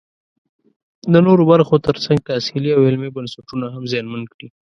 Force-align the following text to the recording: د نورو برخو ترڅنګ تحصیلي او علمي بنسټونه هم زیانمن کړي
د 1.11 1.13
نورو 1.25 1.43
برخو 1.51 1.83
ترڅنګ 1.87 2.19
تحصیلي 2.29 2.71
او 2.73 2.81
علمي 2.87 3.09
بنسټونه 3.17 3.65
هم 3.75 3.83
زیانمن 3.91 4.23
کړي 4.33 4.47